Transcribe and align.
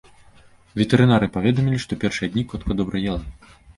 Ветэрынары 0.79 1.27
паведамілі, 1.37 1.77
што 1.85 1.99
першыя 2.05 2.33
дні 2.37 2.45
котка 2.55 2.71
добра 2.81 2.97
ела. 3.13 3.21